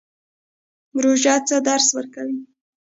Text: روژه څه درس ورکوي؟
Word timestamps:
روژه 1.03 1.35
څه 1.47 1.55
درس 1.67 1.87
ورکوي؟ 1.97 2.37